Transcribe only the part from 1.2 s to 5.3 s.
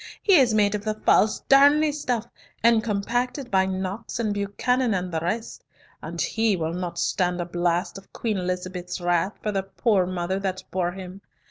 Darnley stuff, and compacted by Knox and Buchanan and the